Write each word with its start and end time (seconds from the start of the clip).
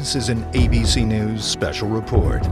This 0.00 0.16
is 0.16 0.30
an 0.30 0.44
ABC 0.54 1.06
News 1.06 1.44
special 1.44 1.86
report. 1.86 2.42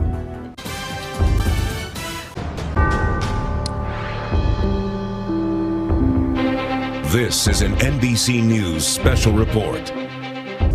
This 7.10 7.48
is 7.48 7.62
an 7.62 7.72
NBC 7.76 8.44
News 8.44 8.86
special 8.86 9.32
report. 9.32 9.86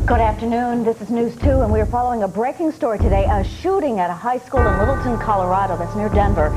Good 0.08 0.20
afternoon. 0.20 0.84
This 0.84 1.00
is 1.00 1.12
News 1.12 1.36
2, 1.42 1.62
and 1.62 1.72
we 1.72 1.80
are 1.80 1.86
following 1.86 2.24
a 2.24 2.28
breaking 2.28 2.72
story 2.72 2.98
today 2.98 3.26
a 3.30 3.44
shooting 3.44 4.00
at 4.00 4.10
a 4.10 4.16
high 4.16 4.40
school 4.40 4.62
in 4.62 4.80
Littleton, 4.80 5.20
Colorado, 5.20 5.78
that's 5.78 5.96
near 5.96 6.10
Denver. 6.10 6.50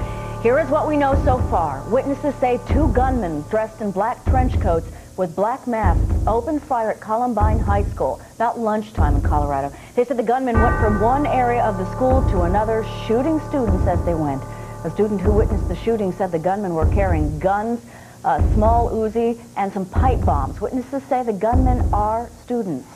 Here 0.42 0.58
is 0.58 0.70
what 0.70 0.88
we 0.88 0.96
know 0.96 1.14
so 1.26 1.36
far. 1.50 1.86
Witnesses 1.90 2.34
say 2.36 2.58
two 2.68 2.90
gunmen 2.94 3.44
dressed 3.50 3.82
in 3.82 3.90
black 3.90 4.24
trench 4.24 4.58
coats 4.62 4.88
with 5.18 5.36
black 5.36 5.66
masks 5.66 6.15
opened 6.26 6.62
fire 6.62 6.90
at 6.90 7.00
Columbine 7.00 7.58
High 7.58 7.84
School 7.84 8.20
about 8.34 8.58
lunchtime 8.58 9.16
in 9.16 9.22
Colorado. 9.22 9.74
They 9.94 10.04
said 10.04 10.16
the 10.16 10.22
gunmen 10.22 10.60
went 10.60 10.78
from 10.80 11.00
one 11.00 11.26
area 11.26 11.62
of 11.62 11.78
the 11.78 11.90
school 11.92 12.22
to 12.30 12.42
another, 12.42 12.84
shooting 13.06 13.40
students 13.48 13.86
as 13.86 14.02
they 14.04 14.14
went. 14.14 14.42
A 14.84 14.90
student 14.90 15.20
who 15.20 15.32
witnessed 15.32 15.68
the 15.68 15.76
shooting 15.76 16.12
said 16.12 16.32
the 16.32 16.38
gunmen 16.38 16.74
were 16.74 16.86
carrying 16.92 17.38
guns, 17.38 17.80
a 18.24 18.42
small 18.54 18.90
Uzi, 18.90 19.40
and 19.56 19.72
some 19.72 19.86
pipe 19.86 20.24
bombs. 20.24 20.60
Witnesses 20.60 21.02
say 21.04 21.22
the 21.22 21.32
gunmen 21.32 21.92
are 21.92 22.30
students. 22.42 22.95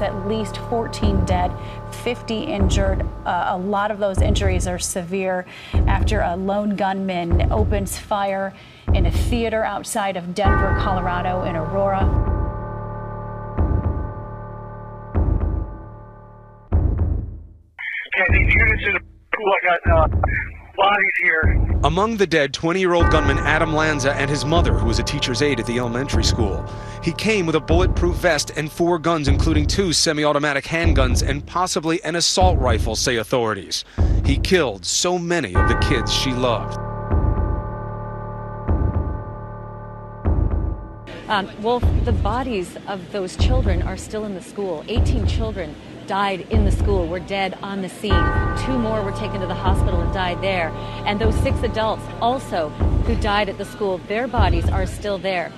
At 0.00 0.28
least 0.28 0.58
14 0.68 1.24
dead, 1.24 1.52
50 1.90 2.42
injured. 2.42 3.06
Uh, 3.24 3.46
a 3.48 3.58
lot 3.58 3.90
of 3.90 3.98
those 3.98 4.20
injuries 4.20 4.66
are 4.66 4.78
severe 4.78 5.46
after 5.86 6.20
a 6.20 6.36
lone 6.36 6.76
gunman 6.76 7.50
opens 7.52 7.98
fire 7.98 8.52
in 8.94 9.06
a 9.06 9.10
theater 9.10 9.64
outside 9.64 10.16
of 10.16 10.34
Denver, 10.34 10.76
Colorado, 10.78 11.44
in 11.44 11.56
Aurora. 11.56 12.04
Yeah, 18.16 18.24
these 18.32 18.54
units 18.54 18.84
in 18.86 18.96
uh, 19.92 20.08
bodies 20.76 21.12
here. 21.22 21.66
Among 21.84 22.16
the 22.16 22.26
dead, 22.26 22.52
20 22.52 22.80
year 22.80 22.94
old 22.94 23.10
gunman 23.10 23.38
Adam 23.38 23.74
Lanza 23.74 24.12
and 24.14 24.30
his 24.30 24.44
mother, 24.44 24.74
who 24.74 24.86
was 24.86 24.98
a 24.98 25.02
teacher's 25.02 25.42
aide 25.42 25.60
at 25.60 25.66
the 25.66 25.78
elementary 25.78 26.24
school. 26.24 26.64
He 27.02 27.12
came 27.12 27.46
with 27.46 27.56
a 27.56 27.60
bulletproof 27.60 28.16
vest 28.16 28.52
and 28.56 28.70
four 28.70 28.98
guns, 28.98 29.28
including 29.28 29.66
two 29.66 29.92
semi 29.92 30.24
automatic 30.24 30.64
handguns 30.64 31.26
and 31.26 31.44
possibly 31.46 32.02
an 32.04 32.16
assault 32.16 32.58
rifle, 32.58 32.96
say 32.96 33.16
authorities. 33.16 33.84
He 34.24 34.36
killed 34.38 34.84
so 34.84 35.18
many 35.18 35.54
of 35.54 35.68
the 35.68 35.76
kids 35.76 36.12
she 36.12 36.32
loved. 36.32 36.78
Um, 41.28 41.50
well, 41.60 41.80
the 42.04 42.12
bodies 42.12 42.76
of 42.86 43.10
those 43.10 43.36
children 43.36 43.82
are 43.82 43.96
still 43.96 44.24
in 44.24 44.34
the 44.34 44.42
school. 44.42 44.84
18 44.86 45.26
children 45.26 45.74
died 46.06 46.46
in 46.50 46.64
the 46.64 46.72
school, 46.72 47.06
were 47.06 47.20
dead 47.20 47.58
on 47.62 47.82
the 47.82 47.88
scene. 47.88 48.24
Two 48.64 48.78
more 48.78 49.02
were 49.02 49.12
taken 49.12 49.40
to 49.40 49.46
the 49.46 49.54
hospital 49.54 50.00
and 50.00 50.12
died 50.12 50.40
there. 50.40 50.70
And 51.04 51.20
those 51.20 51.34
six 51.36 51.62
adults 51.62 52.02
also 52.20 52.68
who 53.06 53.14
died 53.16 53.48
at 53.48 53.58
the 53.58 53.64
school, 53.64 53.98
their 54.08 54.26
bodies 54.26 54.68
are 54.68 54.86
still 54.86 55.18
there. 55.18 55.52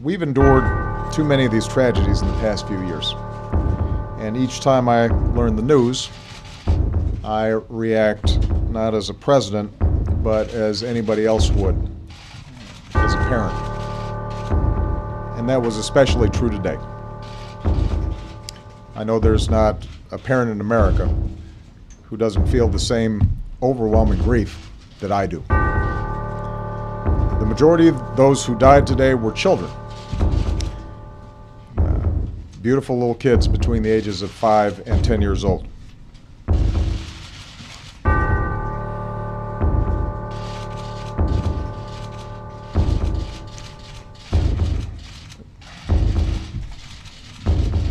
We've 0.00 0.22
endured 0.22 0.64
too 1.12 1.22
many 1.22 1.44
of 1.44 1.52
these 1.52 1.68
tragedies 1.68 2.22
in 2.22 2.28
the 2.28 2.34
past 2.38 2.66
few 2.66 2.84
years. 2.86 3.14
And 4.18 4.36
each 4.36 4.60
time 4.60 4.88
I 4.88 5.06
learn 5.06 5.56
the 5.56 5.62
news, 5.62 6.10
I 7.24 7.48
react 7.48 8.48
not 8.70 8.94
as 8.94 9.10
a 9.10 9.14
president, 9.14 9.70
but 10.24 10.48
as 10.50 10.82
anybody 10.82 11.24
else 11.24 11.50
would, 11.50 11.76
as 12.94 13.14
a 13.14 13.18
parent. 13.18 13.71
And 15.42 15.48
that 15.48 15.60
was 15.60 15.76
especially 15.76 16.30
true 16.30 16.50
today. 16.50 16.78
I 18.94 19.02
know 19.02 19.18
there's 19.18 19.50
not 19.50 19.84
a 20.12 20.16
parent 20.16 20.52
in 20.52 20.60
America 20.60 21.12
who 22.04 22.16
doesn't 22.16 22.46
feel 22.46 22.68
the 22.68 22.78
same 22.78 23.28
overwhelming 23.60 24.20
grief 24.20 24.70
that 25.00 25.10
I 25.10 25.26
do. 25.26 25.42
The 27.40 27.44
majority 27.44 27.88
of 27.88 28.14
those 28.14 28.46
who 28.46 28.56
died 28.56 28.86
today 28.86 29.14
were 29.14 29.32
children. 29.32 29.68
Uh, 31.76 32.06
beautiful 32.60 32.96
little 32.96 33.16
kids 33.16 33.48
between 33.48 33.82
the 33.82 33.90
ages 33.90 34.22
of 34.22 34.30
5 34.30 34.86
and 34.86 35.04
10 35.04 35.20
years 35.20 35.44
old. 35.44 35.66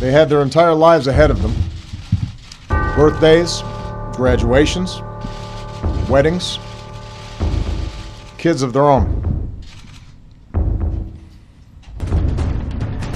They 0.02 0.10
had 0.10 0.28
their 0.28 0.42
entire 0.42 0.74
lives 0.74 1.06
ahead 1.06 1.30
of 1.30 1.42
them 1.42 1.54
birthdays, 2.96 3.62
graduations, 4.16 5.00
weddings, 6.10 6.58
kids 8.36 8.62
of 8.62 8.72
their 8.72 8.82
own. 8.82 9.06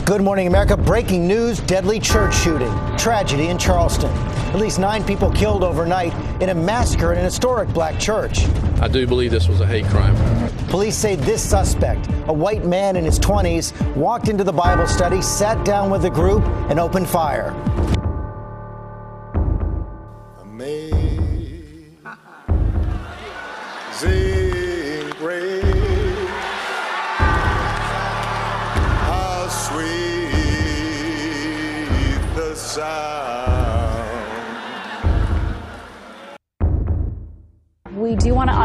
Good 0.04 0.22
morning, 0.22 0.46
America. 0.46 0.76
Breaking 0.76 1.26
news 1.26 1.58
deadly 1.58 1.98
church 1.98 2.36
shooting. 2.36 2.72
Tragedy 2.96 3.48
in 3.48 3.58
Charleston. 3.58 4.12
At 4.52 4.60
least 4.60 4.78
nine 4.78 5.02
people 5.02 5.32
killed 5.32 5.64
overnight 5.64 6.14
in 6.40 6.50
a 6.50 6.54
massacre 6.54 7.10
in 7.10 7.18
an 7.18 7.24
historic 7.24 7.68
black 7.70 7.98
church. 7.98 8.46
I 8.80 8.86
do 8.86 9.08
believe 9.08 9.32
this 9.32 9.48
was 9.48 9.60
a 9.60 9.66
hate 9.66 9.86
crime. 9.86 10.14
Police 10.68 10.96
say 10.96 11.14
this 11.14 11.42
suspect, 11.42 12.08
a 12.26 12.32
white 12.32 12.64
man 12.64 12.96
in 12.96 13.04
his 13.04 13.18
20s, 13.18 13.72
walked 13.94 14.28
into 14.28 14.44
the 14.44 14.52
Bible 14.52 14.86
study, 14.86 15.22
sat 15.22 15.64
down 15.64 15.90
with 15.90 16.02
the 16.02 16.10
group, 16.10 16.42
and 16.68 16.80
opened 16.80 17.08
fire. 17.08 17.54
Amazing 20.42 21.06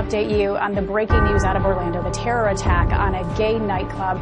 update 0.01 0.35
you 0.35 0.57
on 0.57 0.73
the 0.73 0.81
breaking 0.81 1.23
news 1.25 1.43
out 1.43 1.55
of 1.55 1.63
Orlando 1.63 2.01
the 2.01 2.09
terror 2.09 2.49
attack 2.49 2.91
on 2.91 3.13
a 3.13 3.37
gay 3.37 3.59
nightclub. 3.59 4.17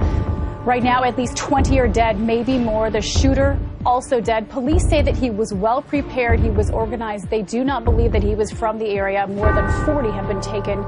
Right 0.66 0.84
now, 0.84 1.04
at 1.06 1.18
least 1.18 1.38
20 1.38 1.80
are 1.80 1.88
dead, 1.88 2.20
maybe 2.20 2.58
more. 2.58 2.90
The 2.90 3.02
shooter 3.02 3.58
also 3.86 4.20
dead. 4.20 4.50
Police 4.50 4.88
say 4.90 5.02
that 5.02 5.16
he 5.16 5.30
was 5.30 5.54
well 5.54 5.82
prepared, 5.82 6.42
he 6.42 6.50
was 6.50 6.70
organized. 6.70 7.30
They 7.30 7.44
do 7.44 7.64
not 7.64 7.86
believe 7.86 8.12
that 8.12 8.24
he 8.24 8.36
was 8.36 8.52
from 8.52 8.78
the 8.78 8.88
area. 8.88 9.26
More 9.26 9.54
than 9.54 9.86
40 9.86 10.12
have 10.12 10.28
been 10.28 10.42
taken 10.42 10.82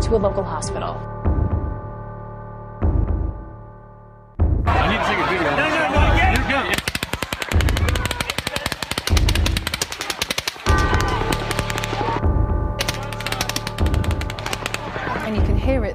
to 0.00 0.16
a 0.16 0.18
local 0.18 0.42
hospital. 0.42 1.17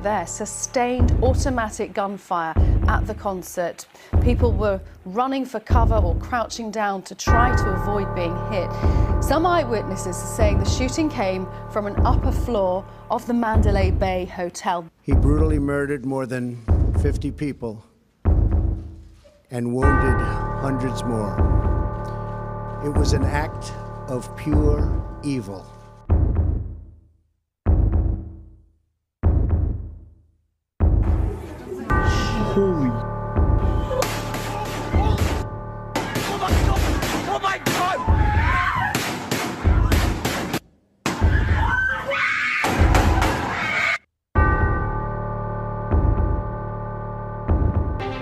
There 0.04 0.28
sustained 0.28 1.12
automatic 1.24 1.94
gunfire 1.94 2.54
at 2.88 3.08
the 3.08 3.16
concert. 3.16 3.88
People 4.22 4.52
were 4.52 4.82
running 5.06 5.46
for 5.46 5.62
cover 5.62 5.96
or 5.96 6.16
crouching 6.16 6.70
down 6.70 7.02
to 7.04 7.16
try 7.16 7.56
to 7.56 7.70
avoid 7.72 8.14
being 8.14 8.36
hit. 8.52 8.70
Some 9.24 9.46
eyewitnesses 9.46 10.18
are 10.18 10.36
saying 10.36 10.60
the 10.60 10.70
shooting 10.70 11.10
came 11.10 11.48
from 11.72 11.88
an 11.88 11.96
upper 12.06 12.32
floor 12.32 12.86
of 13.10 13.26
the 13.26 13.34
Mandalay 13.34 13.92
Bay 13.92 14.26
Hotel. 14.26 14.86
He 15.02 15.14
brutally 15.14 15.60
murdered 15.60 16.06
more 16.06 16.26
than 16.26 16.62
50 17.02 17.32
people 17.32 17.84
and 19.50 19.74
wounded 19.74 20.20
hundreds 20.62 21.04
more. 21.04 21.34
It 22.84 22.90
was 22.90 23.14
an 23.14 23.24
act 23.24 23.72
of 24.10 24.36
pure 24.36 25.22
evil. 25.24 25.66
Holy. 32.54 32.92
Oh 37.26 37.40
my 37.42 37.58
god! 37.66 37.98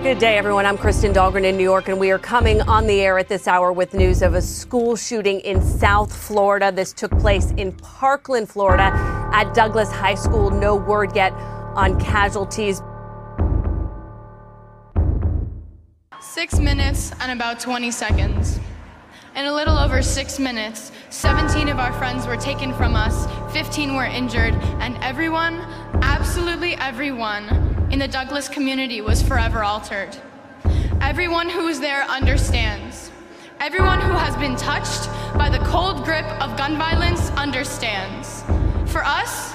Good 0.01 0.17
day, 0.19 0.37
everyone. 0.37 0.65
I'm 0.65 0.77
Kristen 0.77 1.11
Dahlgren 1.11 1.43
in 1.43 1.57
New 1.57 1.63
York, 1.63 1.89
and 1.89 1.99
we 1.99 2.09
are 2.11 2.17
coming 2.17 2.61
on 2.61 2.87
the 2.87 3.01
air 3.01 3.19
at 3.19 3.27
this 3.27 3.49
hour 3.49 3.73
with 3.73 3.93
news 3.93 4.21
of 4.21 4.33
a 4.33 4.41
school 4.41 4.95
shooting 4.95 5.41
in 5.41 5.61
South 5.61 6.15
Florida. 6.15 6.71
This 6.71 6.93
took 6.93 7.11
place 7.19 7.51
in 7.57 7.73
Parkland, 7.73 8.47
Florida, 8.47 8.93
at 9.33 9.53
Douglas 9.53 9.91
High 9.91 10.15
School. 10.15 10.51
No 10.51 10.77
word 10.77 11.17
yet 11.17 11.33
on 11.75 11.99
casualties. 11.99 12.81
Six 16.41 16.57
minutes 16.57 17.11
and 17.19 17.31
about 17.31 17.59
20 17.59 17.91
seconds. 17.91 18.59
In 19.35 19.45
a 19.45 19.53
little 19.53 19.77
over 19.77 20.01
six 20.01 20.39
minutes, 20.39 20.91
17 21.11 21.69
of 21.69 21.77
our 21.77 21.93
friends 21.93 22.25
were 22.25 22.35
taken 22.35 22.73
from 22.73 22.95
us, 22.95 23.27
15 23.53 23.93
were 23.95 24.05
injured, 24.05 24.55
and 24.79 24.97
everyone, 25.03 25.59
absolutely 26.01 26.73
everyone, 26.77 27.45
in 27.91 27.99
the 27.99 28.07
Douglas 28.07 28.49
community 28.49 29.01
was 29.01 29.21
forever 29.21 29.63
altered. 29.63 30.17
Everyone 30.99 31.47
who 31.47 31.65
was 31.65 31.79
there 31.79 32.05
understands. 32.05 33.11
Everyone 33.59 34.01
who 34.01 34.13
has 34.13 34.35
been 34.37 34.55
touched 34.55 35.09
by 35.37 35.47
the 35.47 35.63
cold 35.65 36.03
grip 36.03 36.25
of 36.41 36.57
gun 36.57 36.75
violence 36.75 37.29
understands. 37.37 38.41
For 38.91 39.03
us, 39.05 39.53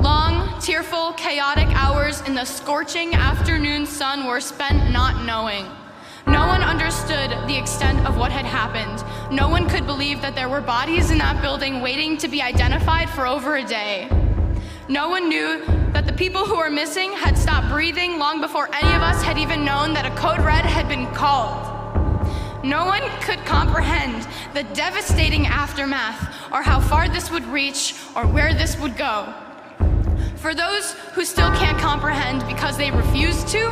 long, 0.00 0.60
tearful, 0.60 1.12
chaotic 1.12 1.68
hours 1.76 2.22
in 2.22 2.34
the 2.34 2.44
scorching 2.44 3.14
afternoon 3.14 3.86
sun 3.86 4.26
were 4.26 4.40
spent 4.40 4.90
not 4.90 5.24
knowing. 5.24 5.66
No 6.26 6.46
one 6.46 6.62
understood 6.62 7.30
the 7.46 7.56
extent 7.56 8.06
of 8.06 8.16
what 8.16 8.32
had 8.32 8.44
happened. 8.44 9.04
No 9.30 9.48
one 9.48 9.68
could 9.68 9.86
believe 9.86 10.22
that 10.22 10.34
there 10.34 10.48
were 10.48 10.60
bodies 10.60 11.10
in 11.10 11.18
that 11.18 11.42
building 11.42 11.80
waiting 11.80 12.16
to 12.18 12.28
be 12.28 12.40
identified 12.40 13.10
for 13.10 13.26
over 13.26 13.56
a 13.56 13.64
day. 13.64 14.08
No 14.88 15.08
one 15.08 15.28
knew 15.28 15.64
that 15.92 16.06
the 16.06 16.12
people 16.12 16.44
who 16.44 16.56
were 16.56 16.70
missing 16.70 17.12
had 17.12 17.36
stopped 17.36 17.68
breathing 17.68 18.18
long 18.18 18.40
before 18.40 18.68
any 18.74 18.94
of 18.94 19.02
us 19.02 19.22
had 19.22 19.38
even 19.38 19.64
known 19.64 19.92
that 19.94 20.06
a 20.06 20.14
code 20.14 20.40
red 20.40 20.64
had 20.64 20.88
been 20.88 21.06
called. 21.14 21.70
No 22.64 22.86
one 22.86 23.02
could 23.20 23.38
comprehend 23.44 24.26
the 24.54 24.62
devastating 24.74 25.46
aftermath 25.46 26.34
or 26.52 26.62
how 26.62 26.80
far 26.80 27.08
this 27.08 27.30
would 27.30 27.44
reach 27.46 27.94
or 28.16 28.26
where 28.26 28.54
this 28.54 28.78
would 28.78 28.96
go. 28.96 29.32
For 30.36 30.54
those 30.54 30.92
who 31.12 31.24
still 31.24 31.50
can't 31.52 31.78
comprehend 31.78 32.46
because 32.46 32.76
they 32.76 32.90
refuse 32.90 33.44
to, 33.52 33.68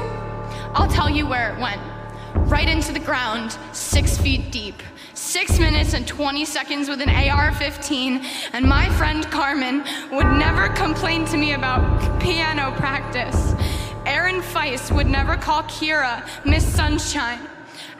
I'll 0.74 0.88
tell 0.88 1.10
you 1.10 1.26
where 1.26 1.52
it 1.54 1.60
went. 1.60 1.80
Right 2.34 2.68
into 2.68 2.92
the 2.92 3.00
ground, 3.00 3.56
six 3.72 4.18
feet 4.18 4.50
deep. 4.50 4.82
Six 5.14 5.58
minutes 5.58 5.94
and 5.94 6.06
20 6.06 6.44
seconds 6.44 6.88
with 6.88 7.00
an 7.00 7.08
AR 7.08 7.52
15, 7.52 8.24
and 8.52 8.64
my 8.64 8.88
friend 8.90 9.24
Carmen 9.30 9.84
would 10.10 10.26
never 10.32 10.68
complain 10.70 11.24
to 11.26 11.36
me 11.36 11.52
about 11.52 12.20
piano 12.20 12.72
practice. 12.72 13.54
Aaron 14.04 14.40
Feis 14.40 14.94
would 14.94 15.06
never 15.06 15.36
call 15.36 15.62
Kira 15.64 16.28
Miss 16.44 16.66
Sunshine. 16.66 17.40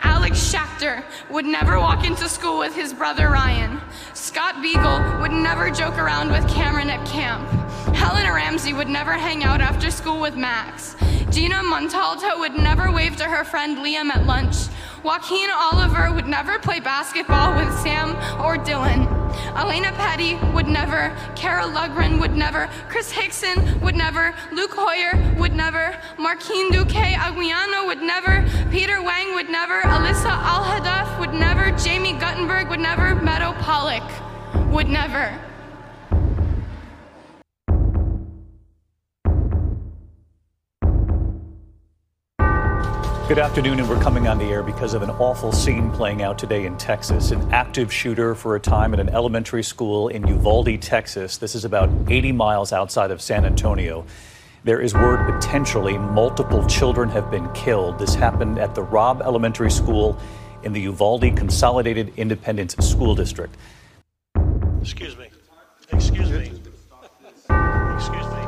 Alex 0.03 0.53
Schachter 0.53 1.05
would 1.31 1.45
never 1.45 1.79
walk 1.79 2.05
into 2.05 2.29
school 2.29 2.59
with 2.59 2.75
his 2.75 2.93
brother 2.93 3.29
Ryan. 3.29 3.81
Scott 4.15 4.57
Beigel 4.57 5.21
would 5.21 5.33
never 5.33 5.71
joke 5.71 5.97
around 5.97 6.31
with 6.31 6.49
Cameron 6.49 6.91
at 6.91 7.07
camp. 7.07 7.49
Helena 7.95 8.33
Ramsay 8.33 8.73
would 8.73 8.89
never 8.89 9.13
hang 9.13 9.45
out 9.45 9.61
after 9.61 9.91
school 9.91 10.21
with 10.21 10.37
Max. 10.37 10.97
Gina 11.33 11.63
Montalto 11.63 12.39
would 12.41 12.57
never 12.57 12.93
wave 12.93 13.17
to 13.17 13.25
her 13.25 13.43
friend 13.43 13.79
Liam 13.79 14.11
at 14.11 14.27
lunch. 14.27 14.67
Joaquin 15.03 15.49
Oliver 15.51 16.13
would 16.13 16.27
never 16.27 16.59
play 16.59 16.79
basketball 16.79 17.57
with 17.57 17.73
Sam 17.79 18.11
or 18.39 18.59
Dylan. 18.59 19.09
Alaina 19.57 19.93
Petty 19.93 20.35
would 20.53 20.69
never. 20.69 21.11
Cara 21.35 21.67
Loughran 21.67 22.21
would 22.21 22.37
never. 22.37 22.69
Chris 22.91 23.11
Hixon 23.11 23.81
would 23.81 23.97
never. 23.97 24.35
Luke 24.53 24.73
Hoyer 24.75 25.13
would 25.39 25.55
never. 25.55 25.97
Martin 26.19 26.69
Duque 26.71 27.15
Anguiano 27.17 27.87
would 27.87 28.03
never. 28.03 28.47
Peter 28.71 29.01
Wang 29.01 29.35
would 29.35 29.49
never. 29.49 29.81
Alyssa 29.81 30.27
Al 30.27 31.19
would 31.19 31.33
never. 31.33 31.71
Jaime 31.79 32.13
Guttenberg 32.13 32.69
would 32.69 32.81
never. 32.81 33.15
Meadow 33.15 33.55
Pollack 33.63 34.07
would 34.71 34.89
never. 34.89 35.39
Good 43.29 43.39
afternoon, 43.39 43.79
and 43.79 43.89
we're 43.89 44.01
coming 44.03 44.27
on 44.27 44.37
the 44.39 44.47
air 44.47 44.65
because 44.65 44.95
of 44.95 45.03
an 45.03 45.09
awful 45.11 45.53
scene 45.53 45.93
playing 45.93 46.23
out 46.23 46.39
today 46.39 46.67
in 46.67 46.77
Texas. 46.77 47.31
An 47.31 47.53
active 47.53 47.91
shooter 47.91 48.35
for 48.35 48.57
a 48.57 48.61
time 48.61 48.93
at 48.93 49.01
an 49.01 49.09
elementary 49.09 49.63
school 49.63 50.09
in 50.09 50.27
Uvalde, 50.27 50.83
Texas. 50.83 51.39
This 51.39 51.55
is 51.55 51.65
about 51.65 51.89
80 52.11 52.33
miles 52.33 52.73
outside 52.73 53.13
of 53.13 53.23
San 53.23 53.45
Antonio. 53.45 54.05
There 54.65 54.81
is 54.81 54.93
word 54.93 55.25
potentially 55.33 55.97
multiple 55.97 56.67
children 56.67 57.09
have 57.11 57.31
been 57.31 57.51
killed. 57.53 58.01
This 58.01 58.15
happened 58.15 58.59
at 58.59 58.75
the 58.75 58.83
Robb 58.83 59.23
Elementary 59.23 59.71
School 59.71 60.21
in 60.65 60.73
the 60.73 60.81
Uvalde 60.81 61.37
Consolidated 61.37 62.13
Independent 62.17 62.73
School 62.83 63.15
District. 63.15 63.55
Excuse 64.81 65.17
me. 65.17 65.29
Excuse 65.93 66.29
me. 66.29 66.51
Excuse 66.51 68.27
me. 68.27 68.43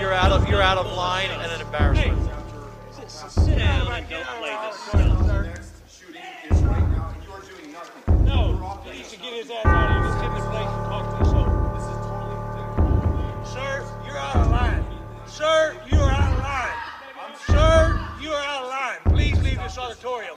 You're 0.00 0.12
out 0.12 0.32
of 0.32 0.48
you're 0.48 0.60
out 0.60 0.78
of 0.78 0.92
line 0.96 1.30
and 1.30 1.52
an 1.52 1.60
embarrassment. 1.60 2.31
Sit 3.32 3.58
down 3.58 3.90
and 3.90 4.08
don't 4.10 4.26
play 4.26 4.56
this 4.68 4.92
No, 8.26 8.78
he 8.84 8.90
needs 8.98 9.10
to 9.10 9.16
get 9.16 9.32
his 9.32 9.50
ass 9.50 9.64
out 9.64 9.88
of 9.88 10.04
here. 10.04 10.12
Get 10.20 10.28
in 10.28 10.34
the 10.34 10.42
place 10.50 10.68
and 10.68 10.84
talk 10.84 11.04
to 11.08 11.16
this 11.24 11.32
over. 11.32 11.56
Sir, 13.46 13.72
you're 14.06 14.18
out 14.18 14.36
of 14.36 14.50
line. 14.50 14.84
Sir, 15.26 15.80
you 15.90 15.98
are 15.98 16.10
out 16.10 16.32
of 16.34 16.38
line. 16.40 16.76
Sir, 17.46 18.08
you 18.20 18.30
are 18.32 18.44
out 18.44 18.64
of 18.64 18.68
line. 18.68 18.98
Please 19.16 19.42
leave 19.42 19.56
this 19.56 19.78
auditorium. 19.78 20.36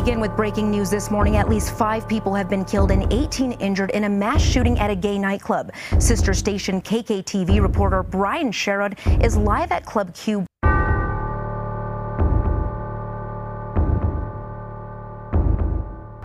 Begin 0.00 0.18
with 0.18 0.34
breaking 0.34 0.70
news 0.70 0.88
this 0.88 1.10
morning. 1.10 1.36
At 1.36 1.50
least 1.50 1.76
five 1.76 2.08
people 2.08 2.34
have 2.34 2.48
been 2.48 2.64
killed 2.64 2.90
and 2.90 3.12
18 3.12 3.52
injured 3.52 3.90
in 3.90 4.04
a 4.04 4.08
mass 4.08 4.40
shooting 4.40 4.78
at 4.78 4.88
a 4.88 4.96
gay 4.96 5.18
nightclub. 5.18 5.72
Sister 5.98 6.32
station 6.32 6.80
KKTV 6.80 7.60
reporter 7.60 8.02
Brian 8.02 8.50
Sherrod 8.50 8.96
is 9.22 9.36
live 9.36 9.70
at 9.70 9.84
Club 9.84 10.14
Q. 10.14 10.46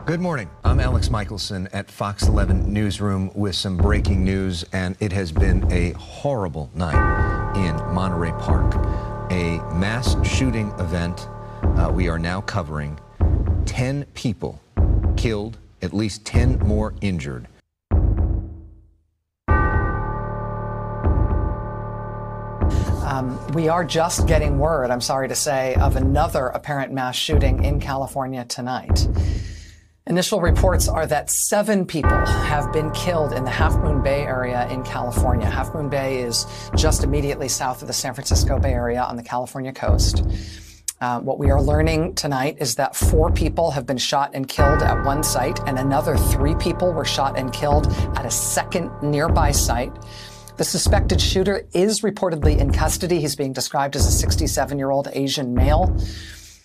Good 0.06 0.22
morning. 0.22 0.50
I'm 0.64 0.80
Alex 0.80 1.10
Michelson 1.10 1.68
at 1.74 1.92
Fox 1.92 2.30
11 2.30 2.72
Newsroom 2.72 3.30
with 3.36 3.56
some 3.56 3.76
breaking 3.76 4.24
news, 4.24 4.64
and 4.72 4.96
it 5.02 5.12
has 5.12 5.34
been 5.34 5.70
a 5.70 5.92
horrible 5.94 6.70
night 6.76 7.58
in 7.58 7.76
Monterey 7.94 8.32
Park. 8.40 8.74
A 9.32 9.58
mass 9.74 10.16
shooting 10.26 10.70
event 10.80 11.28
uh, 11.78 11.92
we 11.94 12.08
are 12.08 12.20
now 12.20 12.40
covering 12.40 12.98
10 13.66 14.06
people 14.14 14.62
killed, 15.18 15.58
at 15.82 15.94
least 15.94 16.26
10 16.26 16.60
more 16.60 16.94
injured. 17.02 17.48
Um, 23.06 23.40
we 23.54 23.70
are 23.70 23.86
just 23.86 24.28
getting 24.28 24.58
word, 24.58 24.90
I'm 24.90 25.00
sorry 25.00 25.28
to 25.28 25.36
say, 25.36 25.76
of 25.76 25.96
another 25.96 26.48
apparent 26.48 26.92
mass 26.92 27.16
shooting 27.16 27.64
in 27.64 27.80
California 27.80 28.44
tonight. 28.46 29.08
Initial 30.08 30.42
reports 30.42 30.88
are 30.88 31.08
that 31.08 31.32
seven 31.32 31.86
people 31.86 32.12
have 32.26 32.72
been 32.74 32.92
killed 32.92 33.34
in 33.34 33.44
the 33.44 33.50
Half 33.50 33.76
Moon 33.78 34.04
Bay 34.04 34.22
area 34.22 34.68
in 34.70 34.84
California. 34.84 35.50
Half 35.50 35.74
Moon 35.74 35.90
Bay 35.90 36.22
is 36.22 36.46
just 36.76 37.04
immediately 37.04 37.48
south 37.48 37.82
of 37.82 37.88
the 37.88 37.94
San 37.94 38.14
Francisco 38.14 38.60
Bay 38.60 38.74
Area 38.74 39.02
on 39.02 39.16
the 39.16 39.24
California 39.24 39.74
coast. 39.74 40.24
Uh, 41.06 41.20
what 41.20 41.38
we 41.38 41.52
are 41.52 41.62
learning 41.62 42.16
tonight 42.16 42.58
is 42.60 42.74
that 42.74 42.96
four 42.96 43.32
people 43.32 43.70
have 43.70 43.86
been 43.86 43.96
shot 43.96 44.32
and 44.34 44.48
killed 44.48 44.82
at 44.82 45.06
one 45.06 45.22
site, 45.22 45.60
and 45.68 45.78
another 45.78 46.18
three 46.18 46.56
people 46.56 46.92
were 46.92 47.06
shot 47.06 47.38
and 47.38 47.54
killed 47.54 47.86
at 48.18 48.26
a 48.26 48.32
second 48.32 48.90
nearby 49.04 49.52
site. 49.52 49.96
The 50.58 50.64
suspected 50.64 51.22
shooter 51.22 51.68
is 51.76 52.02
reportedly 52.02 52.58
in 52.58 52.72
custody. 52.74 53.20
He's 53.20 53.36
being 53.36 53.54
described 53.54 53.96
as 53.96 54.08
a 54.08 54.12
67 54.12 54.80
year 54.80 54.90
old 54.90 55.08
Asian 55.14 55.54
male. 55.54 55.96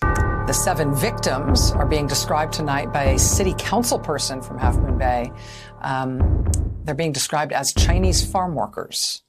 The 0.01 0.53
seven 0.53 0.95
victims 0.95 1.69
are 1.73 1.85
being 1.85 2.07
described 2.07 2.53
tonight 2.53 2.91
by 2.91 3.03
a 3.03 3.19
city 3.19 3.53
council 3.59 3.99
person 3.99 4.41
from 4.41 4.57
Half 4.57 4.75
Moon 4.77 4.97
Bay. 4.97 5.31
Um, 5.81 6.47
they're 6.83 6.95
being 6.95 7.11
described 7.11 7.53
as 7.53 7.75
Chinese 7.75 8.25
farm 8.25 8.55
workers. 8.55 9.21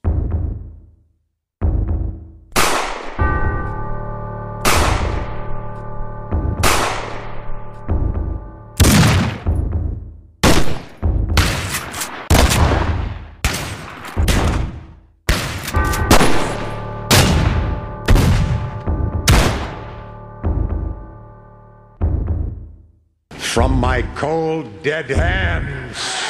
My 23.82 24.00
cold, 24.14 24.80
dead 24.84 25.10
hands. 25.10 26.21